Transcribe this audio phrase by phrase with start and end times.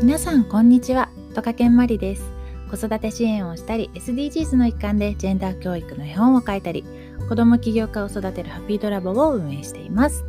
[0.00, 1.10] 皆さんこんにちは。
[1.34, 2.22] トカケンマリです。
[2.70, 6.84] 子育て支援をしたり SDGs の一環でジェンダー教育の絵本を書いたり
[7.28, 10.24] 子ども起業家を育てるハッピードラボを運営しています。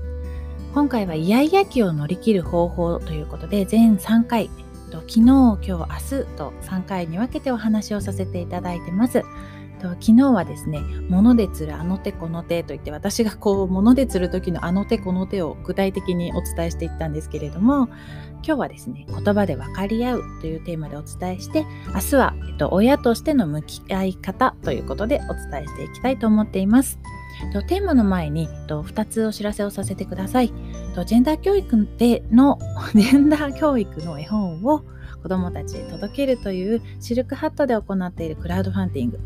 [0.74, 4.50] 今回はイヤイヤ期を乗り切る方法ということで全3回
[4.92, 5.88] 昨日今日明日
[6.36, 9.24] と3回に分けてお話をさせていただいてます。
[9.80, 17.88] と昨日はですね「物で釣るあの手この手」といって私がこう物で釣る時のあの手この手を具体的にお伝えしていったんですけれども
[18.46, 27.00] 今日はですね言葉で分かり合うというテーマでお伝えして明日は、えっと、親としての向き合い方ということでお伝えしていきたいと思っています。
[27.54, 30.52] とテーマの前にと2つお知らせをさせてください。
[30.94, 32.60] とジェンダー教育での
[32.96, 34.84] ジェンダー教育の絵本を
[35.22, 39.20] 子どもたちへ届けるというシルクハットで行っているクラウドファンディング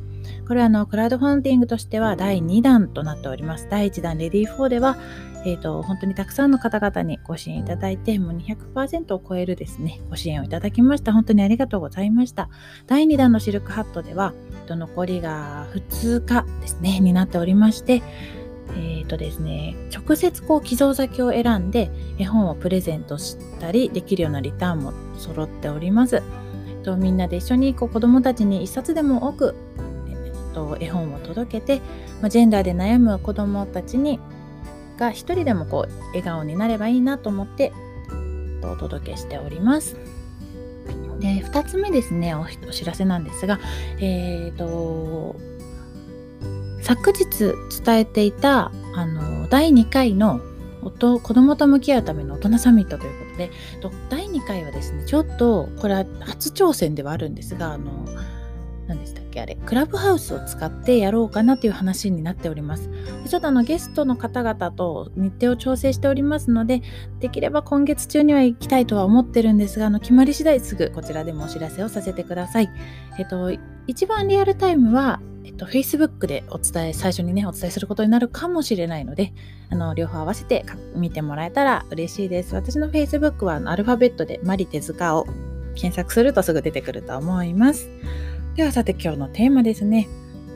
[0.48, 3.68] これはのクラウドファンディングとしては第2弾となっております。
[3.70, 4.98] 第1弾レディー4では、
[5.46, 11.13] えーと、本当にたくさんの方々にご支援いただいて、もう200%を超えるですね、ご支援をいただきました。
[11.13, 12.49] 本当にありがとうございました。
[12.88, 14.34] 第2弾のシルクハットでは、
[14.68, 18.02] 残りが2日ですね、になっておりまして、
[18.76, 26.24] えーとですね、直接こう寄贈先を選んで絵本をプレゼントしたりできるようなリターンも揃っております。
[26.84, 29.55] とみんなで一緒にこう子どもたちに一冊でも多く
[30.54, 31.82] と絵本を届けて、
[32.21, 34.20] まあ、ジェンダーで悩む子どもたちに
[34.98, 37.73] が一人でもこう笑顔になればいいなと思って
[38.62, 39.98] お届けしております。
[41.20, 43.59] で2つ目ですねお知らせなんですが、
[43.99, 45.37] えーと、
[46.81, 50.41] 昨日伝えていたあの第2回の
[50.81, 53.51] 子供と向き合うための大人サミットということで
[54.09, 58.05] 第2回はですねちょっとこれは初挑戦ではあるんですがあの
[58.87, 62.89] 何でしたけあれクラブハウスを使ってやろうかなという話になっております
[63.27, 66.81] ちょっとあのゲストの方々と日程を調整しておりますので
[67.19, 72.69] できれば今月中には行きたいとは思ってるんですがあの決まり次第すぐこちらでもお知らせをさせてください
[73.17, 73.51] えっと
[73.88, 79.34] 一番リアルタイムはえっと、Facebook でお伝え、最初にね、お伝えすることになるかもしれないので、
[79.69, 80.66] あの、両方合わせて
[80.96, 82.56] 見てもらえたら嬉しいです。
[82.56, 85.25] 私の Facebook はアルファベットでマリ手塚を
[85.75, 87.90] 検索するとすぐ出てくると思います。
[88.56, 90.08] ではさて今日のテーマですね。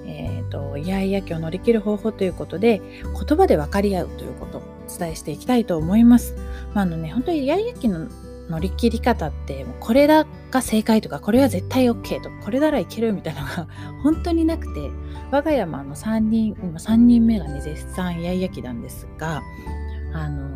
[0.05, 6.35] えっ、ー、と、イヤイヤ期を乗り切る方法ということで、言葉で分かり合うということをお伝えしていきたいと思います。
[6.75, 8.07] まあ、あのね、本当にイヤイヤ期の
[8.49, 13.67] 乗り切り方って、これだが正解とか、これは絶対 OK とか、これならいけるみたいなのが
[14.03, 14.91] 本当になくて、
[15.31, 19.41] 我が家もあの3人、今3人目がね、絶賛イヤイヤ期なんですが、
[20.13, 20.47] あの、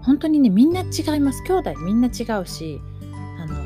[0.00, 1.44] 本当にね、みんな違います。
[1.44, 2.80] 兄弟みんな違うし、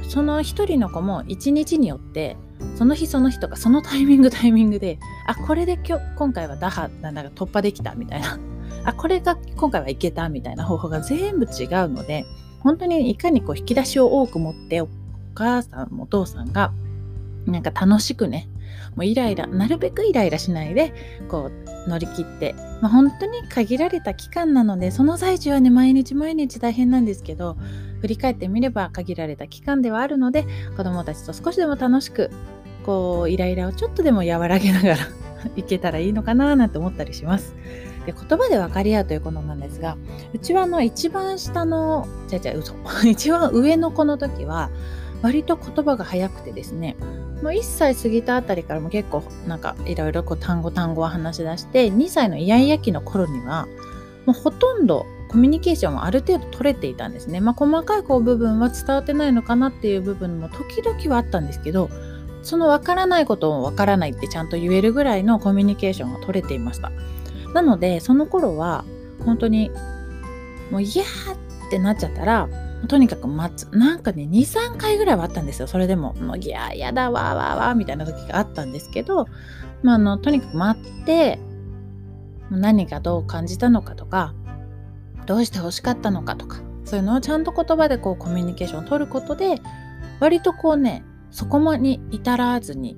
[0.08, 2.36] その一人の子も一日によって
[2.76, 8.38] その日その日とかそのタイミングタイミングであこれで今日今回は打破なんだか突破できたみたいな。
[8.84, 12.24] あこれが今回はいけたみたいな方法が全部違うので
[12.60, 14.88] 本当にいかにこう引き出しを多く持ってお
[15.34, 16.72] 母さんお父さんが
[17.46, 18.48] なんか楽しくね
[18.96, 20.92] もうイライラなるべくイライラしないで
[21.28, 27.56] こう乗り切って、まあ、本当に限られた期間なのでその最中はね毎日毎日大変なんですけど
[28.00, 30.44] 振り返ってみれば限られた期間ではあるので
[30.76, 32.30] 子どもたちと少しでも楽しく
[32.84, 34.96] こうイライラをちょっとでも和らげながら
[35.56, 37.54] いけたらいいのかななんて思ったりします。
[38.06, 39.98] で言葉で分かり合うということなんですが
[40.32, 42.74] うちはの一番下のじゃじゃ嘘
[43.04, 44.70] 一番上の子の時は
[45.22, 46.96] 割と言葉が早くてですね
[47.42, 53.66] もう1歳過ぎたあたりからも結構なんかいろいろ単語単語を話し出して2歳のイヤイヤ期の頃には
[54.26, 57.40] もうほとんどコミュニケーションはある程度取れていたんですね。
[57.40, 61.90] まあ、細かいこう部分は伝わってないのかなっていう部分も時々はあったんですけど、
[62.42, 66.90] その分からないことも分からないってちゃんと言えるぐらいのコミュニケーションが取れていました。
[67.52, 68.84] なので、その頃は
[69.24, 69.70] 本当に
[70.70, 71.06] もう嫌っ
[71.70, 72.48] てなっちゃったら、
[72.86, 73.68] とにかく待つ。
[73.76, 75.66] なんかね、2、3回ぐらいはあったんですよ。
[75.66, 76.14] それでも。
[76.14, 79.26] もう、いや、やだ、わーわーわーみたいな時があったんですけど、
[79.82, 81.40] まあ、あの、とにかく待って、
[82.50, 84.34] 何がどう感じたのかとか、
[85.28, 89.60] どうして欲しかったのかとかそういうのをちゃんと言葉でこうコミュニケーションを取ることで
[90.20, 92.96] 割とこうねそこまに至らずに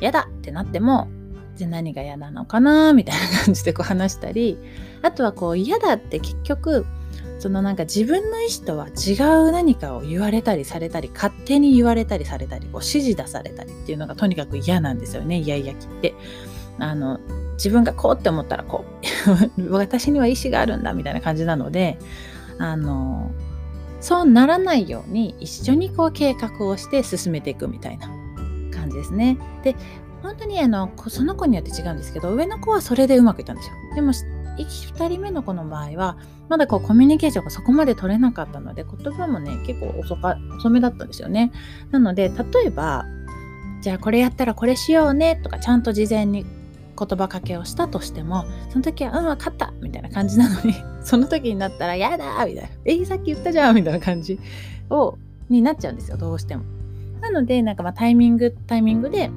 [0.00, 1.08] 嫌だってなっても
[1.56, 4.56] じゃ何が嫌なのかなみたいな感じでこう話したり
[5.02, 6.86] あとはこう嫌だって結局
[7.38, 9.12] そのなんか自分の意思とは違
[9.48, 16.14] う何かを言われたりされたり勝手に言われたりされたりこう指示出されたりっていうのがとにかく嫌なんですよねイヤイヤ期って。
[16.78, 17.20] あの
[17.54, 18.84] 自分がこうって思ったらこ
[19.56, 21.98] う私には意思があるんだみたいな感じなので
[22.58, 23.30] あの
[24.00, 28.08] そうならないように一緒にこう計画をして進めていくみたいな
[28.72, 29.38] 感じですね。
[29.62, 29.76] で
[30.22, 33.74] 本当にあのその子によって違うんですけど上の子はそれでうまくいったんですよ。
[33.94, 34.12] でも
[34.62, 36.16] 2人目の子の場合は
[36.48, 41.52] まだこうコミュニケーションがそこまで取れなかったので言葉もね結構遅か遅めだったんですよね
[41.90, 43.04] なので例えば
[43.80, 46.46] じゃあこれやったらこれしようねとかちゃんと事前に
[46.96, 54.38] 言葉かけをしたとしてもその時は「うん分かった」みたいな感じなのに その時になったら「やだ」みたいな「えさっき言ったじゃん」みたいな感じ
[54.90, 55.18] を
[55.50, 56.62] になっちゃうんですよどうしても。
[57.20, 59.30] なのでなんかまタイミングタイミングで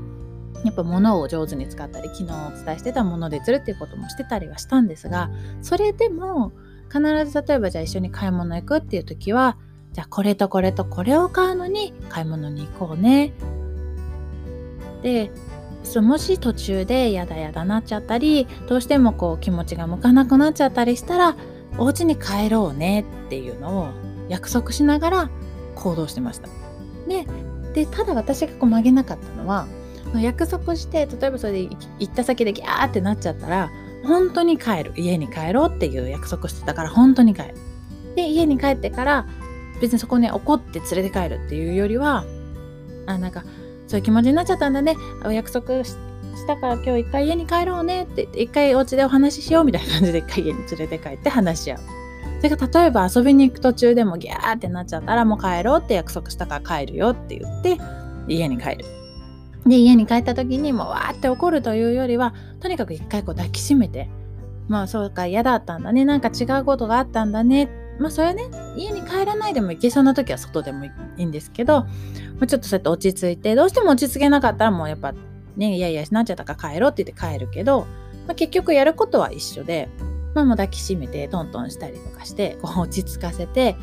[0.63, 5.29] やっぱ物を上手に使ったり昨日お伝えしてたもので釣るっていうこともしてたりはしたんですが
[5.61, 6.51] それでも
[6.91, 9.57] 必ず例えばじゃあ一緒に買い物行くっていう時は
[9.93, 13.33] じゃあこれとこれとこれを買うのに買い物に行こうね。
[15.01, 15.31] で
[16.01, 21.37] もし途中でやだやだなっちゃったりどうしてもこう気持ちが向かなくなっちゃったりしたら
[21.77, 23.89] お家に帰ろうねっていうのを
[24.27, 25.29] 約束しながら
[25.75, 26.49] 行動してました。
[27.07, 27.25] で
[27.73, 29.67] でただ私がこう曲げなかったのは
[30.15, 31.59] 約束して例えばそれで
[31.99, 33.69] 行った先でギャーってなっちゃったら
[34.03, 34.93] 本当に帰る。
[34.95, 37.55] 家に帰ろうっていう約束してたから本当に帰る。
[38.15, 39.27] で家に帰ってから
[39.81, 42.23] 別にそこね怒って連れて帰るっていうよりは
[43.05, 43.43] あなんか
[43.87, 44.95] そういう気持ちになっちゃったんだね。
[45.25, 45.95] お約束し
[46.47, 51.79] たから今日一回家に帰ろうねって言って一回お家でお話ししようみたいな感じで一回家に連れて帰って話し合う。
[52.39, 57.77] それが例えば遊びに行く途中でもギャーってなっちゃったらもう帰ろうって約束したから帰るよって言って
[58.27, 58.85] 家に帰る。
[59.67, 64.09] で家に帰った時にもうわーって怒るというよりはとにかく一回こう抱きしめて
[64.67, 67.69] まあそうか嫌だったんだねなんか違うことがあったんだね
[67.99, 71.87] まあそれはね家に帰らないでも行けそうな時は外でもいいんですけど、ま
[72.41, 75.13] あ、ちょっとそうやって落ち着いてどうしても落ち着けなかったらもうやっぱ
[75.55, 77.81] ねいやいやなっちゃったから帰ろうって言って帰るけど、
[78.27, 79.89] まあ、結局やることは一緒で、
[80.35, 83.75] まあ、もう抱きしめてトントンしたりとかしてこう落ち着かせて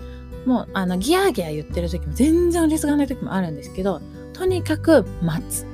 [0.46, 4.00] もうあのギャーギャー言ってる時も全然嬉しがない時もあるんですけど
[4.32, 5.73] とにかく待つ。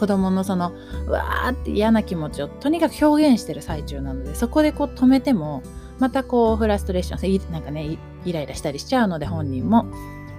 [0.00, 0.72] 子供のその
[1.06, 5.62] うわーって嫌な気持ちをとにかく表現してる最中なのでそこでこう止めても
[5.98, 9.84] またこうフラストレーションなんかねイライラしたりしちゃうので本人も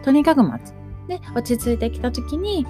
[0.03, 0.73] とにかく待つ。
[1.07, 2.65] で落ち着いてきた時に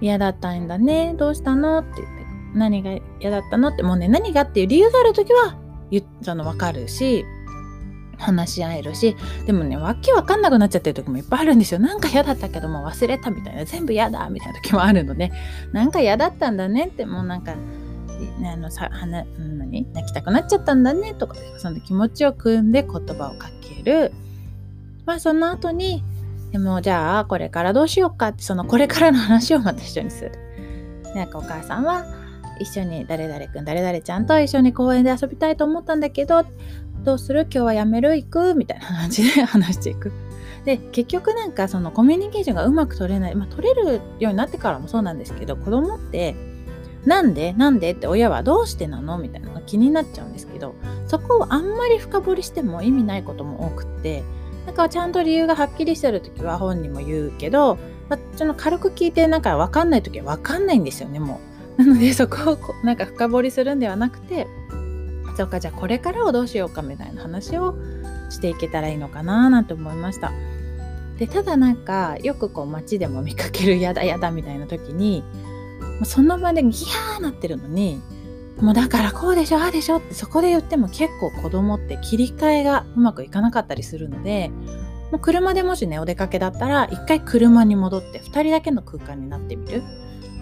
[0.00, 1.78] 嫌だったんだねどうしたの？
[1.78, 3.68] って言って何が嫌だったの？
[3.68, 4.40] ってもうね何が？
[4.40, 5.56] っていう理由がある時は
[6.22, 7.24] その分かるし
[8.20, 11.80] 話し合えるしでもねわけわかんなくなっちゃってる時もいっぱいあるんですよ。
[11.80, 15.32] なんか嫌だったけども忘れたみたいな全部嫌だみたいな時もあるので
[15.72, 19.86] なんか嫌だったんだねってもうなんかあのさは何？
[19.92, 24.12] 泣きたくなっちゃったんだねとかその気持ちを組んで言葉をかける。
[25.06, 26.04] まあその後に
[26.52, 30.32] でもじゃあこれからどうしようかってそのこれからの話をまた一緒にする。
[31.14, 32.04] なんかお母さんは
[32.60, 36.44] 一緒に誰々くん誰々ちゃんと一緒に公園で遊びたいと思ったんだけど
[37.04, 37.42] どうする？
[37.42, 38.16] 今日はやめる？
[38.16, 38.54] 行く？
[38.54, 40.12] みたいな感じで話していく。
[40.64, 46.36] で結局なんかそのコミュニケーションがうまく取れない、まあ、取れるようになってからもそうなんですけど子供って
[47.06, 47.54] なんで？
[47.54, 49.16] なんでって親はどうしてなの？
[49.18, 50.74] みたいなのが気になっちゃうんですけど
[51.06, 54.22] そこをあんまり深掘りしても意味ないことも多くって
[54.66, 57.78] なんかちゃんと理由がはっきりしてる時は本人も言うけど、
[58.10, 61.40] まあ、その軽く聞いてなんか分かんない時は分かんないんですよねも
[61.78, 61.82] う。
[61.82, 64.46] なのでそこをこなんか深掘りするんではなくて
[65.36, 67.74] そうかじゃあこれからをどうしようかみたいな話を
[68.30, 70.32] していけたらいいのかななんて思いました。
[71.18, 75.22] でただなんかよくこう街でも見かけるやだやだみたいな時に
[76.04, 78.00] その場でギャーなってるのに
[78.58, 84.50] もうだからこうでしょああでしょってそこで言っても結構子供って切り替えがうまくいかなかったりするので
[85.10, 89.82] もう車でもしねお出かけだったら一回車に戻って2人だけの空間になってみる。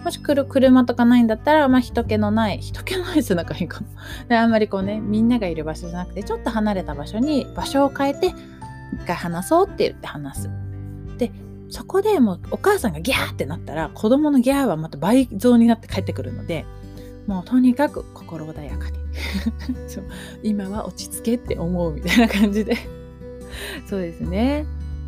[0.03, 3.87] もし来る車とかないんだったら、まあ、人気のない、人気のない背中いいかも。
[4.29, 8.27] で、あんまりこうね、みんながいる場所じゃなくて、ちょっと離れた場所に場所を変えて、
[8.93, 10.49] 一回話そうって言って話す。
[11.17, 11.31] で、
[11.69, 16.65] そこでもうお母さんがギャーってなったら、子供のギャーはまた倍増になって帰ってくるので、
[17.27, 18.97] もうとにかく心穏やかに。
[19.87, 20.03] そう
[20.43, 22.75] 今は落ち着けって思うみたいな感じで。
[23.85, 24.65] そうですね。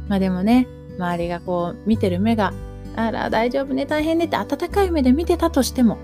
[0.08, 0.68] まあでもね、
[0.98, 2.54] 周りがこう見てる目が
[2.96, 3.86] あら大丈夫ね。
[3.86, 5.98] 大変ねって温かい目で見てたとしても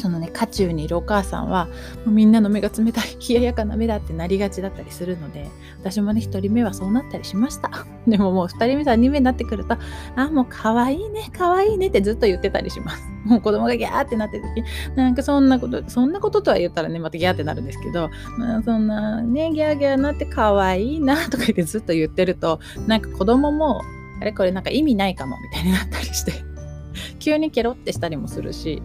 [0.00, 1.72] そのね渦中にいるお母さんはも
[2.06, 5.48] うみんなの目が冷たい冷ややかな目だってなりがちだったりするので
[5.80, 7.70] 私もね1人目はそうなったりしました。
[8.08, 9.76] でももう2人目3人目になってくると
[10.16, 13.02] あもう可愛いね可愛いねってずっと言ってたりします。
[13.24, 14.64] もう子供がギャーってなってる時
[14.96, 23.82] なんかそんなことそんなこととは言ったらねまたギャーってなるんですけど、まあ、そんなねギャーギャーなって可愛いなとか言ってずっと言ってるとなんか子供も
[24.20, 26.32] あれこれなんか意味ないかもみたいになったりして
[27.18, 28.82] 急にケロってしたりもするし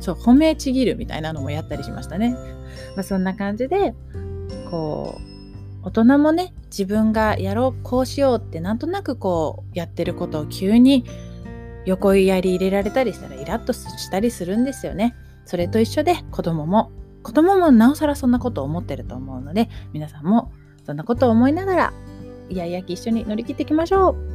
[0.00, 2.36] そう褒めちぎるみたいなのもやったりしましたね。
[2.94, 3.94] まあ、そんな感じで
[4.70, 5.18] こ
[5.82, 11.04] う大人もね自分がやろうこうしようってなんとなくこうやってることを急に
[11.86, 15.14] 横やり入れられたりしたらイラッとしたりするんですよね。
[15.44, 16.90] それと一緒で子供も
[17.22, 20.52] 子供もなおさらそんなことを思ってると思うので皆さんも
[20.86, 21.92] そんなことを思いながら
[22.50, 24.33] イヤイヤ期一緒に乗り切っていきましょう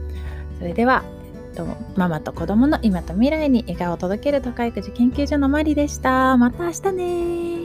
[0.60, 1.04] それでは、
[1.52, 6.38] えっと、ママと子供の今と未来に笑顔を届ける都会育児研究所のマリでした。
[6.38, 7.59] また明日ね